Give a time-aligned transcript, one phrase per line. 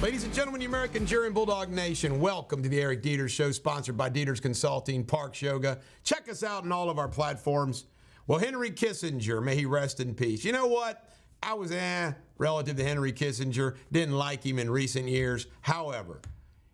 [0.00, 3.50] Ladies and gentlemen, the American Jury and Bulldog Nation, welcome to the Eric Deters Show,
[3.50, 5.80] sponsored by Deters Consulting, Parks Yoga.
[6.04, 7.86] Check us out on all of our platforms.
[8.28, 10.44] Well, Henry Kissinger, may he rest in peace.
[10.44, 11.10] You know what?
[11.42, 15.48] I was eh relative to Henry Kissinger, didn't like him in recent years.
[15.62, 16.20] However,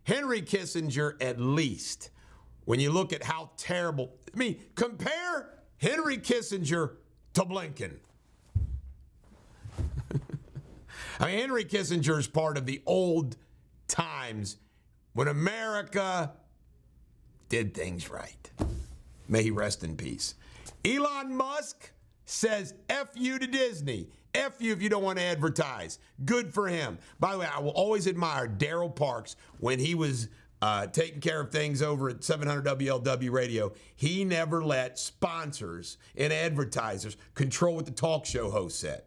[0.02, 2.10] Henry Kissinger, at least,
[2.66, 6.96] when you look at how terrible, I mean, compare Henry Kissinger
[7.32, 7.92] to Blinken.
[11.20, 13.36] I mean, Henry Kissinger is part of the old
[13.88, 14.56] times
[15.12, 16.32] when America
[17.48, 18.50] did things right.
[19.28, 20.34] May he rest in peace.
[20.84, 21.92] Elon Musk
[22.24, 24.08] says F you to Disney.
[24.34, 25.98] F you if you don't want to advertise.
[26.24, 26.98] Good for him.
[27.20, 30.28] By the way, I will always admire Daryl Parks when he was
[30.60, 33.72] uh, taking care of things over at 700 WLW radio.
[33.94, 39.02] He never let sponsors and advertisers control what the talk show host said.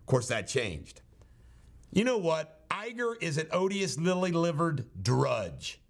[0.00, 1.00] Of course, that changed.
[1.92, 2.68] You know what?
[2.68, 5.80] Iger is an odious, lily livered drudge.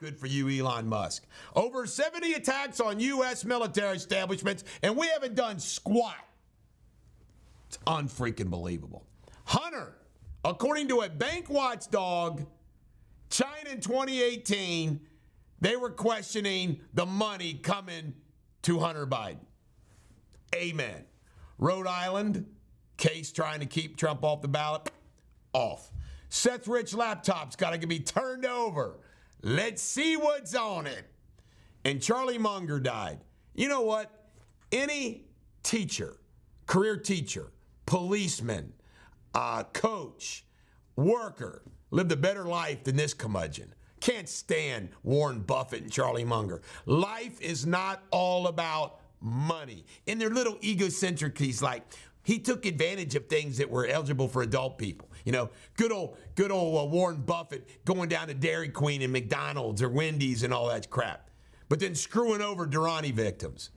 [0.00, 1.26] Good for you, Elon Musk.
[1.54, 3.44] Over 70 attacks on U.S.
[3.44, 6.16] military establishments, and we haven't done squat.
[7.68, 9.04] It's unfreaking believable.
[9.44, 9.96] Hunter,
[10.44, 12.46] according to a bank watchdog,
[13.28, 15.00] China in 2018,
[15.60, 18.14] they were questioning the money coming
[18.62, 19.44] to Hunter Biden.
[20.54, 21.04] Amen.
[21.58, 22.46] Rhode Island,
[22.96, 24.90] case trying to keep Trump off the ballot
[25.52, 25.90] off.
[26.28, 28.98] Seth Rich laptop's got to be turned over.
[29.42, 31.04] Let's see what's on it.
[31.84, 33.20] And Charlie Munger died.
[33.54, 34.28] You know what?
[34.70, 35.24] Any
[35.62, 36.16] teacher,
[36.66, 37.52] career teacher,
[37.86, 38.72] policeman,
[39.34, 40.44] uh, coach,
[40.96, 43.74] worker lived a better life than this curmudgeon.
[44.00, 46.62] Can't stand Warren Buffett and Charlie Munger.
[46.86, 49.84] Life is not all about money.
[50.06, 51.82] And their little egocentric, he's like,
[52.22, 55.08] he took advantage of things that were eligible for adult people.
[55.24, 59.12] You know, good old, good old uh, Warren Buffett going down to Dairy Queen and
[59.12, 61.30] McDonald's or Wendy's and all that crap,
[61.68, 63.70] but then screwing over Durrani victims.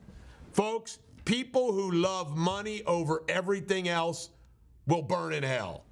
[0.51, 4.29] Folks, people who love money over everything else
[4.87, 5.85] will burn in hell.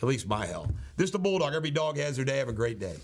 [0.00, 0.70] At least my hell.
[0.96, 1.54] This is the Bulldog.
[1.54, 2.38] Every dog has their day.
[2.38, 2.94] Have a great day.